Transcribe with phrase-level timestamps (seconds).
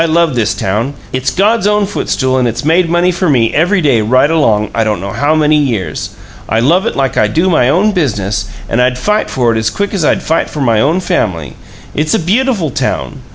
[0.01, 0.95] I love this town.
[1.13, 4.83] It's God's own footstool, and it's made money for me every day right along, I
[4.83, 6.15] don't know how many years.
[6.49, 9.69] I love it like I do my own business, and I'd fight for it as
[9.69, 11.55] quick as I'd fight for my own family.
[11.93, 13.21] It's a beautiful town.